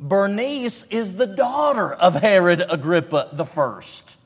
Bernice 0.00 0.84
is 0.90 1.14
the 1.14 1.26
daughter 1.26 1.92
of 1.92 2.14
Herod 2.14 2.64
Agrippa 2.68 3.30
I. 3.32 4.16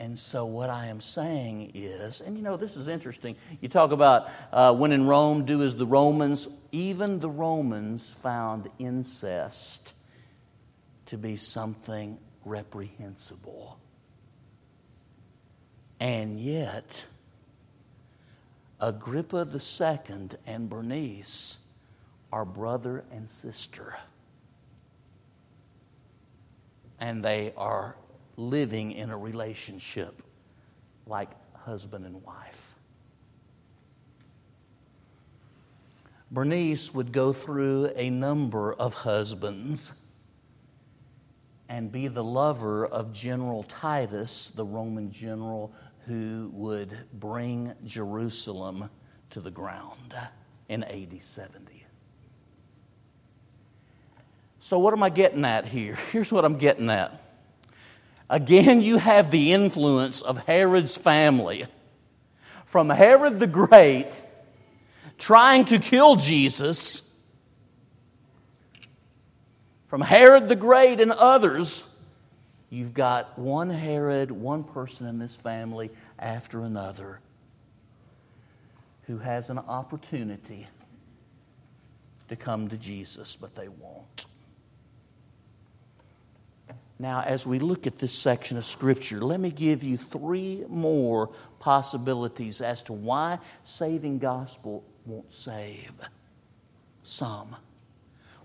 And 0.00 0.16
so, 0.16 0.46
what 0.46 0.70
I 0.70 0.86
am 0.86 1.00
saying 1.00 1.72
is, 1.74 2.20
and 2.20 2.36
you 2.36 2.42
know, 2.42 2.56
this 2.56 2.76
is 2.76 2.86
interesting. 2.86 3.34
You 3.60 3.68
talk 3.68 3.90
about 3.90 4.28
uh, 4.52 4.74
when 4.74 4.92
in 4.92 5.06
Rome, 5.06 5.44
do 5.44 5.62
as 5.62 5.74
the 5.74 5.86
Romans. 5.86 6.46
Even 6.70 7.18
the 7.18 7.30
Romans 7.30 8.10
found 8.22 8.68
incest 8.78 9.94
to 11.06 11.18
be 11.18 11.34
something 11.34 12.18
reprehensible. 12.44 13.80
And 15.98 16.38
yet, 16.38 17.06
Agrippa 18.78 19.48
II 19.52 20.28
and 20.46 20.68
Bernice 20.68 21.58
are 22.32 22.44
brother 22.44 23.04
and 23.10 23.28
sister. 23.28 23.96
And 27.00 27.24
they 27.24 27.52
are 27.56 27.96
living 28.36 28.92
in 28.92 29.10
a 29.10 29.16
relationship 29.16 30.22
like 31.06 31.30
husband 31.54 32.04
and 32.04 32.22
wife. 32.22 32.74
Bernice 36.30 36.92
would 36.92 37.12
go 37.12 37.32
through 37.32 37.90
a 37.96 38.10
number 38.10 38.74
of 38.74 38.92
husbands 38.92 39.92
and 41.68 41.90
be 41.90 42.08
the 42.08 42.24
lover 42.24 42.86
of 42.86 43.12
General 43.12 43.62
Titus, 43.62 44.52
the 44.54 44.64
Roman 44.64 45.10
general 45.10 45.72
who 46.06 46.50
would 46.54 46.96
bring 47.14 47.74
Jerusalem 47.84 48.88
to 49.30 49.40
the 49.40 49.50
ground 49.50 50.14
in 50.68 50.84
AD 50.84 51.20
70. 51.20 51.87
So, 54.68 54.78
what 54.78 54.92
am 54.92 55.02
I 55.02 55.08
getting 55.08 55.46
at 55.46 55.64
here? 55.64 55.94
Here's 56.12 56.30
what 56.30 56.44
I'm 56.44 56.58
getting 56.58 56.90
at. 56.90 57.18
Again, 58.28 58.82
you 58.82 58.98
have 58.98 59.30
the 59.30 59.54
influence 59.54 60.20
of 60.20 60.36
Herod's 60.36 60.94
family. 60.94 61.64
From 62.66 62.90
Herod 62.90 63.40
the 63.40 63.46
Great 63.46 64.22
trying 65.16 65.64
to 65.64 65.78
kill 65.78 66.16
Jesus, 66.16 67.00
from 69.86 70.02
Herod 70.02 70.48
the 70.48 70.54
Great 70.54 71.00
and 71.00 71.12
others, 71.12 71.82
you've 72.68 72.92
got 72.92 73.38
one 73.38 73.70
Herod, 73.70 74.30
one 74.30 74.64
person 74.64 75.06
in 75.06 75.18
this 75.18 75.34
family 75.34 75.90
after 76.18 76.60
another 76.60 77.20
who 79.06 79.16
has 79.16 79.48
an 79.48 79.60
opportunity 79.60 80.66
to 82.28 82.36
come 82.36 82.68
to 82.68 82.76
Jesus, 82.76 83.34
but 83.34 83.54
they 83.54 83.68
won't. 83.68 84.26
Now, 86.98 87.22
as 87.22 87.46
we 87.46 87.60
look 87.60 87.86
at 87.86 87.98
this 87.98 88.12
section 88.12 88.56
of 88.56 88.64
Scripture, 88.64 89.20
let 89.20 89.38
me 89.38 89.50
give 89.50 89.84
you 89.84 89.96
three 89.96 90.64
more 90.68 91.30
possibilities 91.60 92.60
as 92.60 92.82
to 92.84 92.92
why 92.92 93.38
saving 93.62 94.18
gospel 94.18 94.84
won't 95.06 95.32
save 95.32 95.92
some. 97.02 97.54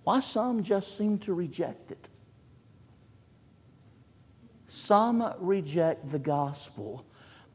Why 0.03 0.19
some 0.19 0.63
just 0.63 0.97
seem 0.97 1.17
to 1.19 1.33
reject 1.33 1.91
it. 1.91 2.09
Some 4.67 5.33
reject 5.39 6.11
the 6.11 6.19
gospel 6.19 7.05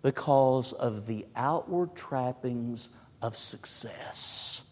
because 0.02 0.72
of 0.72 1.06
the 1.06 1.26
outward 1.36 1.94
trappings 1.94 2.88
of 3.20 3.36
success. 3.36 4.62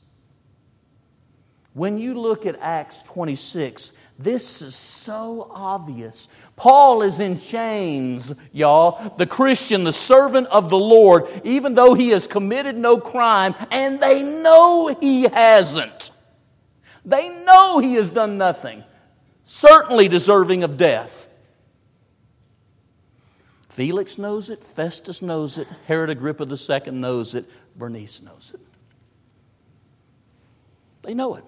When 1.75 1.99
you 1.99 2.19
look 2.19 2.47
at 2.47 2.59
Acts 2.61 3.03
26, 3.03 3.93
this 4.19 4.63
is 4.63 4.75
so 4.75 5.51
obvious. 5.51 6.29
Paul 6.57 7.03
is 7.03 7.21
in 7.21 7.39
chains, 7.39 8.35
y'all. 8.51 9.15
The 9.19 9.27
Christian, 9.27 9.85
the 9.85 9.93
servant 9.93 10.47
of 10.49 10.71
the 10.71 10.79
Lord, 10.79 11.25
even 11.45 11.75
though 11.75 11.93
he 11.93 12.11
has 12.11 12.27
committed 12.27 12.77
no 12.77 12.99
crime, 12.99 13.55
and 13.71 14.01
they 14.01 14.23
know 14.23 14.89
he 14.89 15.25
hasn't. 15.25 16.13
They 17.05 17.29
know 17.29 17.79
he 17.79 17.95
has 17.95 18.09
done 18.09 18.39
nothing, 18.39 18.85
certainly 19.45 20.09
deserving 20.09 20.65
of 20.65 20.79
death. 20.79 21.29
Felix 23.69 24.17
knows 24.17 24.49
it, 24.49 24.65
Festus 24.65 25.21
knows 25.21 25.59
it, 25.59 25.69
Herod 25.87 26.09
Agrippa 26.09 26.47
II 26.47 26.93
knows 26.93 27.35
it, 27.35 27.45
Bernice 27.77 28.23
knows 28.23 28.53
it. 28.55 28.61
They 31.03 31.13
know 31.13 31.35
it. 31.35 31.45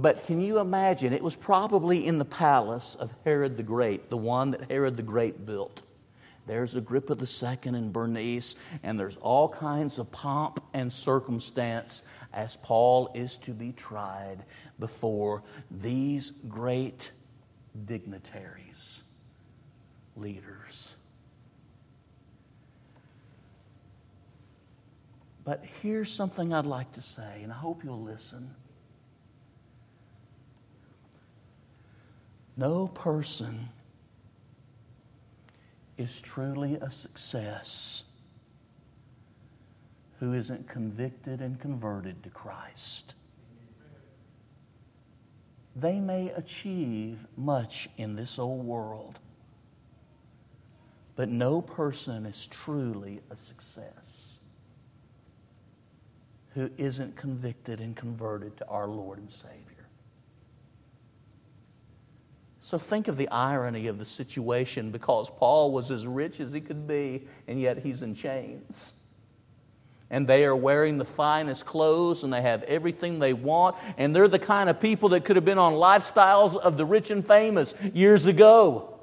But 0.00 0.26
can 0.26 0.40
you 0.40 0.60
imagine? 0.60 1.12
It 1.12 1.24
was 1.24 1.34
probably 1.34 2.06
in 2.06 2.18
the 2.18 2.24
palace 2.24 2.94
of 2.94 3.12
Herod 3.24 3.56
the 3.56 3.64
Great, 3.64 4.10
the 4.10 4.16
one 4.16 4.52
that 4.52 4.70
Herod 4.70 4.96
the 4.96 5.02
Great 5.02 5.44
built. 5.44 5.82
There's 6.46 6.76
Agrippa 6.76 7.16
II 7.20 7.58
and 7.64 7.92
Bernice, 7.92 8.54
and 8.84 8.98
there's 8.98 9.16
all 9.16 9.48
kinds 9.48 9.98
of 9.98 10.12
pomp 10.12 10.62
and 10.72 10.92
circumstance 10.92 12.04
as 12.32 12.56
Paul 12.58 13.10
is 13.12 13.38
to 13.38 13.50
be 13.50 13.72
tried 13.72 14.44
before 14.78 15.42
these 15.68 16.30
great 16.30 17.10
dignitaries, 17.84 19.02
leaders. 20.14 20.94
But 25.44 25.64
here's 25.82 26.12
something 26.12 26.54
I'd 26.54 26.66
like 26.66 26.92
to 26.92 27.02
say, 27.02 27.42
and 27.42 27.50
I 27.50 27.56
hope 27.56 27.82
you'll 27.82 28.00
listen. 28.00 28.54
No 32.58 32.88
person 32.88 33.68
is 35.96 36.20
truly 36.20 36.74
a 36.74 36.90
success 36.90 38.02
who 40.18 40.32
isn't 40.32 40.68
convicted 40.68 41.40
and 41.40 41.60
converted 41.60 42.24
to 42.24 42.30
Christ. 42.30 43.14
They 45.76 46.00
may 46.00 46.30
achieve 46.30 47.28
much 47.36 47.88
in 47.96 48.16
this 48.16 48.40
old 48.40 48.64
world, 48.64 49.20
but 51.14 51.28
no 51.28 51.62
person 51.62 52.26
is 52.26 52.44
truly 52.48 53.20
a 53.30 53.36
success 53.36 54.40
who 56.54 56.72
isn't 56.76 57.14
convicted 57.14 57.80
and 57.80 57.94
converted 57.94 58.56
to 58.56 58.66
our 58.66 58.88
Lord 58.88 59.18
and 59.20 59.30
Savior. 59.30 59.67
So 62.68 62.76
think 62.76 63.08
of 63.08 63.16
the 63.16 63.30
irony 63.30 63.86
of 63.86 63.96
the 63.96 64.04
situation 64.04 64.90
because 64.90 65.30
Paul 65.30 65.72
was 65.72 65.90
as 65.90 66.06
rich 66.06 66.38
as 66.38 66.52
he 66.52 66.60
could 66.60 66.86
be, 66.86 67.26
and 67.46 67.58
yet 67.58 67.78
he's 67.78 68.02
in 68.02 68.14
chains. 68.14 68.92
And 70.10 70.28
they 70.28 70.44
are 70.44 70.54
wearing 70.54 70.98
the 70.98 71.06
finest 71.06 71.64
clothes 71.64 72.24
and 72.24 72.30
they 72.30 72.42
have 72.42 72.62
everything 72.64 73.20
they 73.20 73.32
want. 73.32 73.76
And 73.96 74.14
they're 74.14 74.28
the 74.28 74.38
kind 74.38 74.68
of 74.68 74.80
people 74.80 75.08
that 75.10 75.24
could 75.24 75.36
have 75.36 75.46
been 75.46 75.56
on 75.56 75.72
lifestyles 75.72 76.58
of 76.58 76.76
the 76.76 76.84
rich 76.84 77.10
and 77.10 77.26
famous 77.26 77.72
years 77.94 78.26
ago. 78.26 79.00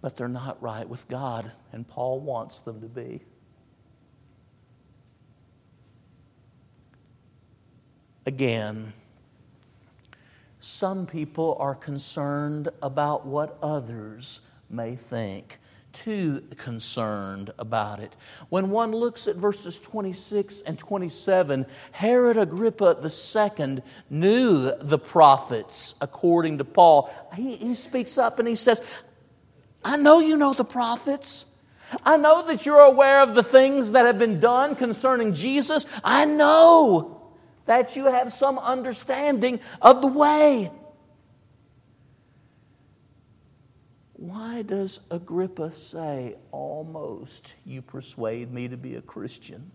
But 0.00 0.16
they're 0.16 0.26
not 0.26 0.60
right 0.60 0.88
with 0.88 1.06
God, 1.06 1.52
and 1.70 1.86
Paul 1.86 2.18
wants 2.18 2.58
them 2.58 2.80
to 2.80 2.88
be. 2.88 3.22
Again, 8.26 8.92
some 10.62 11.06
people 11.06 11.56
are 11.58 11.74
concerned 11.74 12.68
about 12.80 13.26
what 13.26 13.58
others 13.60 14.38
may 14.70 14.94
think, 14.94 15.58
too 15.92 16.44
concerned 16.56 17.52
about 17.58 17.98
it. 17.98 18.16
When 18.48 18.70
one 18.70 18.92
looks 18.92 19.26
at 19.26 19.34
verses 19.34 19.76
26 19.80 20.60
and 20.60 20.78
27, 20.78 21.66
Herod 21.90 22.36
Agrippa 22.36 22.96
II 23.02 23.82
knew 24.08 24.72
the 24.80 24.98
prophets, 24.98 25.96
according 26.00 26.58
to 26.58 26.64
Paul. 26.64 27.12
He, 27.34 27.56
he 27.56 27.74
speaks 27.74 28.16
up 28.16 28.38
and 28.38 28.46
he 28.46 28.54
says, 28.54 28.80
I 29.84 29.96
know 29.96 30.20
you 30.20 30.36
know 30.36 30.54
the 30.54 30.64
prophets. 30.64 31.44
I 32.04 32.16
know 32.18 32.46
that 32.46 32.64
you're 32.64 32.78
aware 32.78 33.20
of 33.22 33.34
the 33.34 33.42
things 33.42 33.90
that 33.92 34.06
have 34.06 34.18
been 34.20 34.38
done 34.38 34.76
concerning 34.76 35.34
Jesus. 35.34 35.86
I 36.04 36.24
know 36.24 37.21
that 37.66 37.96
you 37.96 38.06
have 38.06 38.32
some 38.32 38.58
understanding 38.58 39.60
of 39.80 40.00
the 40.00 40.06
way. 40.06 40.70
Why 44.14 44.62
does 44.62 45.00
Agrippa 45.10 45.72
say, 45.72 46.36
almost 46.52 47.54
you 47.64 47.82
persuade 47.82 48.52
me 48.52 48.68
to 48.68 48.76
be 48.76 48.94
a 48.94 49.02
Christian? 49.02 49.72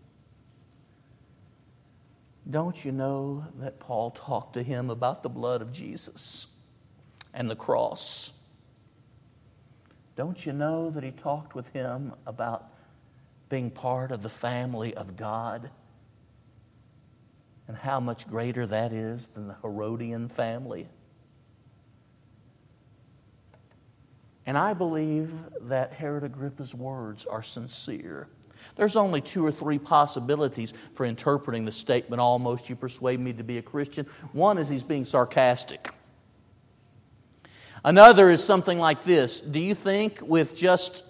Don't 2.50 2.86
you 2.86 2.94
know 2.94 3.46
that 3.60 3.80
Paul 3.80 4.12
talked 4.12 4.54
to 4.54 4.64
him 4.64 4.90
about 4.90 5.22
the 5.22 5.30
blood 5.30 5.62
of 5.62 5.74
Jesus 5.74 6.48
and 7.34 7.50
the 7.50 7.58
cross? 7.58 8.32
Don't 10.16 10.46
you 10.46 10.54
know 10.54 10.90
that 10.92 11.04
he 11.04 11.12
talked 11.12 11.54
with 11.54 11.68
him 11.74 12.14
about 12.26 12.72
being 13.50 13.70
part 13.70 14.12
of 14.12 14.24
the 14.24 14.30
family 14.30 14.94
of 14.94 15.18
God? 15.18 15.70
And 17.68 17.76
how 17.76 18.00
much 18.00 18.28
greater 18.28 18.66
that 18.66 18.94
is 18.94 19.28
than 19.34 19.48
the 19.48 19.56
Herodian 19.62 20.30
family? 20.30 20.88
And 24.46 24.58
I 24.58 24.74
believe 24.74 25.34
that 25.64 25.92
Herod 25.92 26.24
Agrippa's 26.24 26.74
words 26.74 27.26
are 27.26 27.44
sincere. 27.44 28.30
There's 28.78 28.96
only 28.96 29.20
two 29.20 29.46
or 29.46 29.52
three 29.52 29.80
possibilities 29.80 30.74
for 30.94 31.06
interpreting 31.06 31.66
the 31.66 31.72
statement, 31.72 32.22
almost 32.22 32.70
you 32.70 32.76
persuade 32.76 33.20
me 33.20 33.34
to 33.34 33.44
be 33.44 33.58
a 33.58 33.62
Christian. 33.62 34.06
One 34.32 34.58
is 34.58 34.70
he's 34.70 34.84
being 34.84 35.04
sarcastic. 35.04 35.92
Another 37.84 38.30
is 38.30 38.44
something 38.44 38.80
like 38.80 39.04
this 39.04 39.40
Do 39.40 39.60
you 39.60 39.76
think 39.76 40.20
with 40.22 40.56
just 40.56 41.04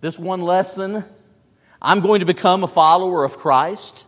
this 0.00 0.18
one 0.18 0.42
lesson, 0.42 1.04
I'm 1.80 2.00
going 2.00 2.20
to 2.20 2.26
become 2.26 2.64
a 2.64 2.68
follower 2.68 3.24
of 3.24 3.36
Christ? 3.36 4.06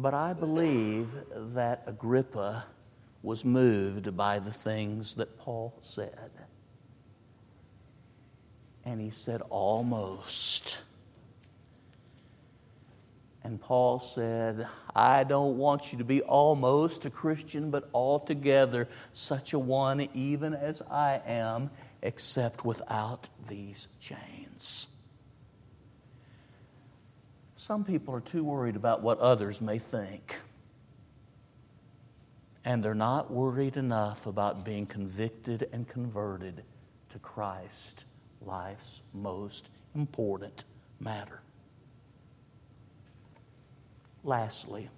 But 0.00 0.14
I 0.14 0.32
believe 0.32 1.08
that 1.54 1.82
Agrippa 1.88 2.66
was 3.20 3.44
moved 3.44 4.16
by 4.16 4.38
the 4.38 4.52
things 4.52 5.16
that 5.16 5.36
Paul 5.40 5.74
said. 5.82 6.30
And 8.84 9.00
he 9.00 9.10
said, 9.10 9.42
almost. 9.50 10.78
And 13.42 13.60
Paul 13.60 13.98
said, 14.14 14.68
I 14.94 15.24
don't 15.24 15.58
want 15.58 15.90
you 15.90 15.98
to 15.98 16.04
be 16.04 16.22
almost 16.22 17.04
a 17.04 17.10
Christian, 17.10 17.72
but 17.72 17.90
altogether 17.92 18.86
such 19.12 19.52
a 19.52 19.58
one, 19.58 20.08
even 20.14 20.54
as 20.54 20.80
I 20.88 21.20
am, 21.26 21.70
except 22.02 22.64
without 22.64 23.28
these 23.48 23.88
chains. 24.00 24.86
Some 27.68 27.84
people 27.84 28.14
are 28.14 28.22
too 28.22 28.44
worried 28.44 28.76
about 28.76 29.02
what 29.02 29.18
others 29.18 29.60
may 29.60 29.78
think. 29.78 30.38
And 32.64 32.82
they're 32.82 32.94
not 32.94 33.30
worried 33.30 33.76
enough 33.76 34.24
about 34.24 34.64
being 34.64 34.86
convicted 34.86 35.68
and 35.70 35.86
converted 35.86 36.64
to 37.10 37.18
Christ 37.18 38.06
life's 38.40 39.02
most 39.12 39.68
important 39.94 40.64
matter. 40.98 41.42
Lastly, 44.24 44.88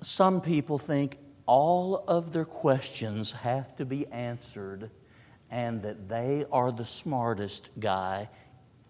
some 0.00 0.40
people 0.40 0.78
think 0.78 1.18
all 1.46 2.04
of 2.06 2.32
their 2.32 2.44
questions 2.44 3.32
have 3.32 3.74
to 3.78 3.84
be 3.84 4.06
answered 4.06 4.92
and 5.50 5.82
that 5.82 6.08
they 6.08 6.44
are 6.52 6.70
the 6.70 6.84
smartest 6.84 7.70
guy 7.80 8.28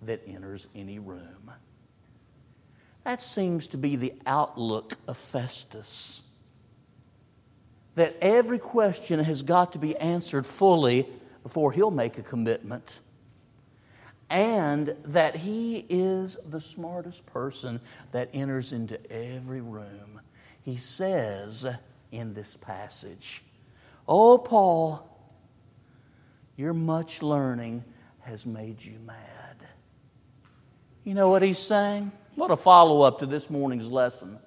that 0.02 0.22
enters 0.26 0.66
any 0.74 0.98
room. 0.98 1.50
That 3.04 3.20
seems 3.20 3.66
to 3.68 3.78
be 3.78 3.96
the 3.96 4.14
outlook 4.26 4.96
of 5.06 5.16
Festus. 5.16 6.22
That 7.94 8.16
every 8.20 8.58
question 8.58 9.20
has 9.20 9.42
got 9.42 9.72
to 9.72 9.78
be 9.78 9.96
answered 9.96 10.46
fully 10.46 11.06
before 11.42 11.72
he'll 11.72 11.90
make 11.90 12.18
a 12.18 12.22
commitment. 12.22 13.00
And 14.28 14.94
that 15.06 15.36
he 15.36 15.86
is 15.88 16.36
the 16.48 16.60
smartest 16.60 17.26
person 17.26 17.80
that 18.12 18.30
enters 18.32 18.72
into 18.72 18.98
every 19.10 19.60
room. 19.60 20.20
He 20.62 20.76
says 20.76 21.66
in 22.12 22.34
this 22.34 22.56
passage, 22.60 23.42
Oh, 24.06 24.38
Paul, 24.38 25.06
your 26.56 26.74
much 26.74 27.22
learning 27.22 27.84
has 28.20 28.46
made 28.46 28.84
you 28.84 28.98
mad. 29.04 29.56
You 31.04 31.14
know 31.14 31.28
what 31.28 31.42
he's 31.42 31.58
saying? 31.58 32.12
What 32.34 32.50
a 32.50 32.56
follow 32.56 33.02
up 33.02 33.20
to 33.20 33.26
this 33.26 33.50
morning's 33.50 33.88
lesson. 33.88 34.38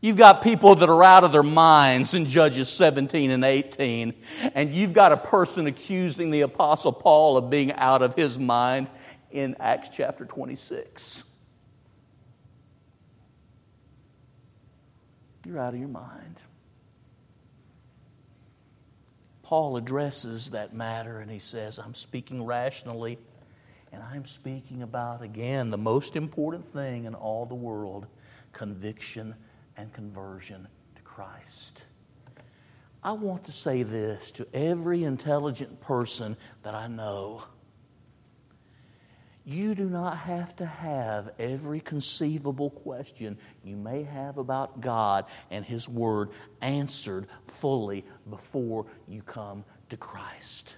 You've 0.00 0.16
got 0.16 0.42
people 0.42 0.74
that 0.76 0.88
are 0.88 1.02
out 1.02 1.24
of 1.24 1.32
their 1.32 1.42
minds 1.42 2.14
in 2.14 2.26
Judges 2.26 2.68
17 2.68 3.30
and 3.30 3.44
18, 3.44 4.14
and 4.54 4.72
you've 4.72 4.92
got 4.92 5.12
a 5.12 5.16
person 5.16 5.66
accusing 5.66 6.30
the 6.30 6.42
Apostle 6.42 6.92
Paul 6.92 7.36
of 7.36 7.50
being 7.50 7.72
out 7.72 8.02
of 8.02 8.14
his 8.14 8.38
mind 8.38 8.88
in 9.30 9.56
Acts 9.58 9.88
chapter 9.92 10.24
26. 10.24 11.24
You're 15.46 15.58
out 15.58 15.74
of 15.74 15.80
your 15.80 15.88
mind. 15.88 16.42
Paul 19.42 19.76
addresses 19.76 20.50
that 20.50 20.74
matter 20.74 21.20
and 21.20 21.30
he 21.30 21.38
says, 21.38 21.78
I'm 21.78 21.94
speaking 21.94 22.44
rationally, 22.44 23.18
and 23.92 24.02
I'm 24.02 24.26
speaking 24.26 24.82
about, 24.82 25.22
again, 25.22 25.70
the 25.70 25.78
most 25.78 26.16
important 26.16 26.72
thing 26.72 27.04
in 27.04 27.14
all 27.14 27.46
the 27.46 27.54
world 27.54 28.06
conviction 28.52 29.34
and 29.76 29.92
conversion 29.92 30.66
to 30.94 31.02
Christ. 31.02 31.86
I 33.02 33.12
want 33.12 33.44
to 33.44 33.52
say 33.52 33.82
this 33.82 34.32
to 34.32 34.46
every 34.52 35.04
intelligent 35.04 35.80
person 35.80 36.36
that 36.62 36.74
I 36.74 36.88
know. 36.88 37.44
You 39.44 39.76
do 39.76 39.88
not 39.88 40.18
have 40.18 40.56
to 40.56 40.66
have 40.66 41.30
every 41.38 41.78
conceivable 41.78 42.70
question 42.70 43.38
you 43.62 43.76
may 43.76 44.02
have 44.02 44.38
about 44.38 44.80
God 44.80 45.26
and 45.52 45.64
His 45.64 45.88
Word 45.88 46.30
answered 46.60 47.28
fully 47.44 48.04
before 48.28 48.86
you 49.06 49.22
come 49.22 49.64
to 49.90 49.96
Christ. 49.96 50.76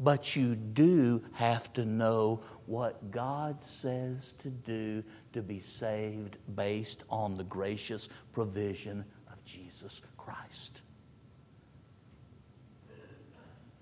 But 0.00 0.36
you 0.36 0.54
do 0.54 1.24
have 1.32 1.72
to 1.72 1.84
know 1.84 2.40
what 2.66 3.10
God 3.10 3.62
says 3.62 4.34
to 4.42 4.48
do 4.48 5.02
to 5.32 5.42
be 5.42 5.58
saved 5.58 6.38
based 6.54 7.02
on 7.10 7.34
the 7.34 7.44
gracious 7.44 8.08
provision 8.32 9.04
of 9.30 9.44
Jesus 9.44 10.00
Christ. 10.16 10.82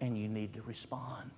And 0.00 0.16
you 0.16 0.28
need 0.28 0.54
to 0.54 0.62
respond. 0.62 1.30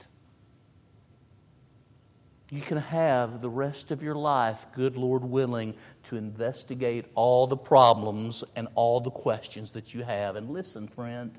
You 2.51 2.63
can 2.63 2.79
have 2.79 3.43
the 3.43 3.51
rest 3.51 3.91
of 3.91 4.03
your 4.03 4.15
life, 4.15 4.67
good 4.75 4.97
Lord 4.97 5.23
willing, 5.23 5.75
to 6.05 6.17
investigate 6.17 7.05
all 7.15 7.47
the 7.47 7.59
problems 7.59 8.43
and 8.57 8.69
all 8.75 9.01
the 9.01 9.11
questions 9.11 9.73
that 9.73 9.93
you 9.93 10.03
have. 10.03 10.35
And 10.37 10.49
listen, 10.49 10.89
friend, 10.89 11.37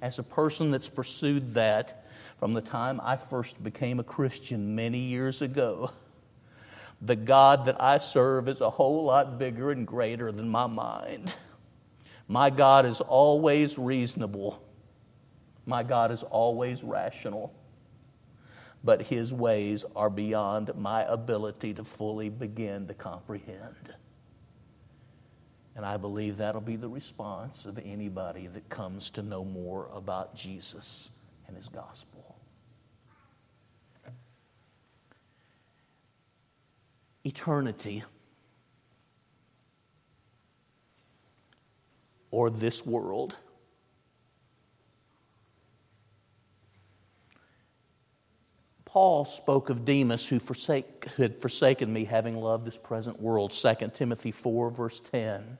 as 0.00 0.18
a 0.18 0.22
person 0.22 0.70
that's 0.70 0.88
pursued 0.88 1.54
that 1.54 2.04
from 2.38 2.52
the 2.52 2.60
time 2.60 3.00
I 3.02 3.16
first 3.16 3.62
became 3.62 3.98
a 3.98 4.04
Christian 4.04 4.74
many 4.74 4.98
years 4.98 5.42
ago, 5.42 5.90
the 7.00 7.16
God 7.16 7.64
that 7.66 7.82
I 7.82 7.98
serve 7.98 8.48
is 8.48 8.60
a 8.60 8.70
whole 8.70 9.04
lot 9.04 9.38
bigger 9.38 9.70
and 9.70 9.86
greater 9.86 10.32
than 10.32 10.48
my 10.48 10.66
mind. 10.66 11.32
My 12.28 12.50
God 12.50 12.86
is 12.86 13.00
always 13.00 13.78
reasonable. 13.78 14.62
My 15.66 15.82
God 15.82 16.10
is 16.12 16.22
always 16.22 16.82
rational. 16.82 17.54
But 18.84 19.02
his 19.02 19.32
ways 19.32 19.84
are 19.96 20.10
beyond 20.10 20.72
my 20.76 21.02
ability 21.04 21.74
to 21.74 21.84
fully 21.84 22.28
begin 22.28 22.86
to 22.86 22.94
comprehend. 22.94 23.94
And 25.78 25.86
I 25.86 25.96
believe 25.96 26.38
that'll 26.38 26.60
be 26.60 26.74
the 26.74 26.88
response 26.88 27.64
of 27.64 27.78
anybody 27.78 28.48
that 28.48 28.68
comes 28.68 29.10
to 29.10 29.22
know 29.22 29.44
more 29.44 29.88
about 29.94 30.34
Jesus 30.34 31.08
and 31.46 31.56
his 31.56 31.68
gospel. 31.68 32.34
eternity 37.24 38.02
or 42.30 42.48
this 42.48 42.86
world. 42.86 43.36
Paul 48.84 49.26
spoke 49.26 49.68
of 49.68 49.84
Demas 49.84 50.26
who, 50.26 50.40
forsake, 50.40 51.06
who 51.16 51.22
had 51.22 51.40
forsaken 51.42 51.92
me, 51.92 52.04
having 52.04 52.36
loved 52.36 52.66
this 52.66 52.78
present 52.78 53.20
world. 53.20 53.52
2 53.52 53.90
Timothy 53.92 54.32
4, 54.32 54.70
verse 54.70 55.00
10. 55.00 55.58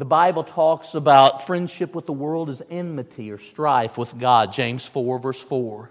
The 0.00 0.06
Bible 0.06 0.44
talks 0.44 0.94
about 0.94 1.46
friendship 1.46 1.94
with 1.94 2.06
the 2.06 2.14
world 2.14 2.48
as 2.48 2.62
enmity 2.70 3.30
or 3.30 3.36
strife 3.36 3.98
with 3.98 4.18
God. 4.18 4.50
James 4.50 4.86
4, 4.86 5.18
verse 5.18 5.42
4. 5.42 5.90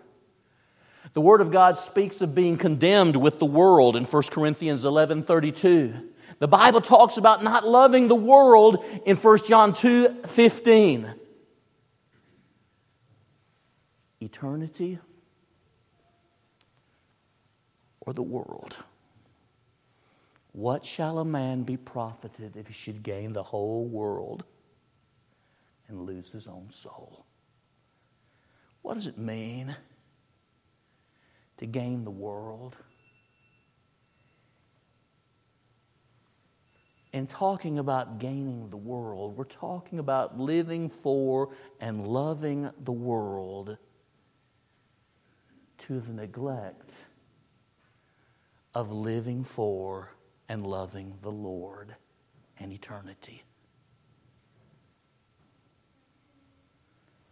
The 1.13 1.21
Word 1.21 1.41
of 1.41 1.51
God 1.51 1.77
speaks 1.77 2.19
of 2.21 2.33
being 2.33 2.57
condemned 2.57 3.15
with 3.15 3.37
the 3.37 3.45
world 3.45 3.95
in 3.95 4.05
1 4.05 4.23
Corinthians 4.31 4.83
11 4.83 5.25
32. 5.25 6.09
The 6.39 6.47
Bible 6.47 6.81
talks 6.81 7.17
about 7.17 7.43
not 7.43 7.67
loving 7.67 8.07
the 8.07 8.15
world 8.15 8.83
in 9.05 9.15
1 9.15 9.45
John 9.45 9.73
2 9.73 10.23
15. 10.25 11.13
Eternity 14.21 14.97
or 18.01 18.13
the 18.13 18.23
world? 18.23 18.75
What 20.59 20.83
shall 20.83 21.19
a 21.19 21.23
man 21.23 21.63
be 21.63 21.77
profited 21.77 22.57
if 22.57 22.67
he 22.67 22.73
should 22.73 23.01
gain 23.01 23.31
the 23.31 23.43
whole 23.43 23.85
world 23.85 24.43
and 25.87 26.05
lose 26.05 26.29
his 26.31 26.47
own 26.47 26.69
soul. 26.69 27.25
What 28.81 28.95
does 28.95 29.07
it 29.07 29.17
mean 29.17 29.73
to 31.59 31.65
gain 31.65 32.03
the 32.03 32.11
world? 32.11 32.75
In 37.13 37.25
talking 37.25 37.79
about 37.79 38.19
gaining 38.19 38.69
the 38.69 38.75
world, 38.75 39.37
we're 39.37 39.45
talking 39.45 39.97
about 39.97 40.37
living 40.37 40.89
for 40.89 41.55
and 41.79 42.05
loving 42.05 42.69
the 42.83 42.91
world 42.91 43.77
to 45.77 46.01
the 46.01 46.11
neglect 46.11 46.91
of 48.75 48.91
living 48.91 49.45
for 49.45 50.09
and 50.49 50.65
loving 50.65 51.13
the 51.21 51.31
Lord 51.31 51.95
and 52.59 52.73
eternity. 52.73 53.43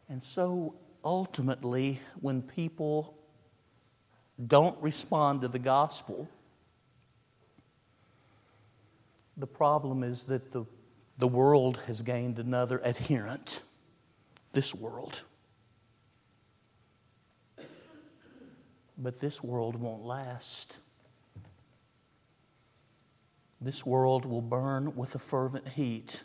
And 0.07 0.23
so 0.23 0.75
ultimately, 1.03 1.99
when 2.21 2.41
people 2.41 3.17
don't 4.45 4.79
respond 4.81 5.41
to 5.41 5.47
the 5.47 5.59
gospel, 5.59 6.29
the 9.35 9.47
problem 9.47 10.03
is 10.03 10.23
that 10.25 10.51
the, 10.51 10.65
the 11.17 11.27
world 11.27 11.79
has 11.87 12.01
gained 12.01 12.39
another 12.39 12.79
adherent, 12.83 13.63
this 14.53 14.73
world. 14.73 15.23
But 18.97 19.19
this 19.19 19.43
world 19.43 19.75
won't 19.75 20.03
last. 20.03 20.79
This 23.59 23.85
world 23.85 24.25
will 24.25 24.41
burn 24.41 24.95
with 24.95 25.15
a 25.15 25.19
fervent 25.19 25.69
heat. 25.69 26.23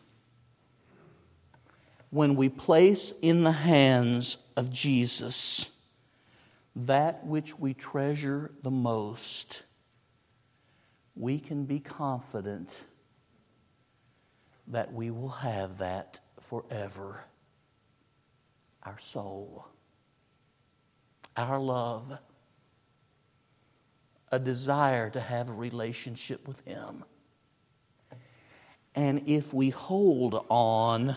When 2.10 2.36
we 2.36 2.48
place 2.50 3.12
in 3.22 3.42
the 3.42 3.52
hands 3.52 4.36
of 4.56 4.70
Jesus 4.70 5.70
that 6.76 7.24
which 7.26 7.58
we 7.58 7.74
treasure 7.74 8.50
the 8.62 8.70
most, 8.70 9.62
we 11.14 11.38
can 11.38 11.64
be 11.64 11.80
confident 11.80 12.84
that 14.68 14.92
we 14.92 15.10
will 15.10 15.28
have 15.28 15.78
that 15.78 16.20
forever 16.40 17.24
our 18.82 18.98
soul, 18.98 19.66
our 21.36 21.60
love, 21.60 22.18
a 24.30 24.38
desire 24.38 25.08
to 25.10 25.20
have 25.20 25.48
a 25.48 25.52
relationship 25.52 26.48
with 26.48 26.60
Him. 26.64 27.04
And 28.94 29.22
if 29.26 29.54
we 29.54 29.70
hold 29.70 30.44
on, 30.48 31.16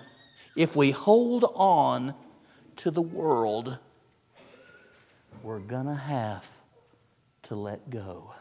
if 0.56 0.76
we 0.76 0.92
hold 0.92 1.52
on 1.56 2.14
to 2.78 2.92
the 2.92 3.02
world, 3.02 3.78
we're 5.44 5.60
going 5.60 5.86
to 5.86 5.96
have 5.96 6.48
to 7.44 7.56
let 7.56 7.90
go. 7.90 8.34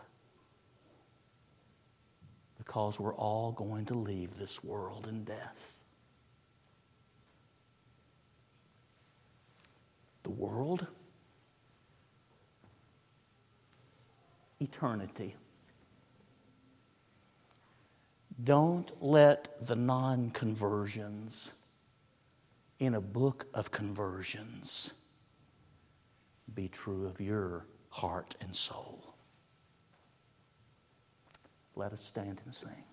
Because 2.58 2.98
we're 2.98 3.14
all 3.14 3.52
going 3.52 3.84
to 3.86 3.94
leave 3.94 4.38
this 4.38 4.62
world 4.64 5.06
in 5.08 5.24
death. 5.24 5.76
The 10.22 10.30
world, 10.30 10.86
eternity. 14.60 15.34
Don't 18.42 18.90
let 19.00 19.64
the 19.66 19.76
non 19.76 20.30
conversions 20.30 21.50
in 22.80 22.94
a 22.94 23.00
book 23.00 23.46
of 23.54 23.70
conversions 23.70 24.94
be 26.54 26.68
true 26.68 27.06
of 27.06 27.20
your 27.20 27.66
heart 27.90 28.34
and 28.40 28.54
soul. 28.54 29.14
Let 31.76 31.92
us 31.92 32.04
stand 32.04 32.40
and 32.44 32.54
sing. 32.54 32.84